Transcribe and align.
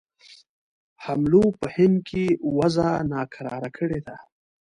حملو 1.03 1.45
په 1.59 1.67
هند 1.75 1.97
کې 2.07 2.25
وضع 2.57 2.91
ناکراره 3.11 3.69
کړې 3.77 3.99
ده. 4.07 4.17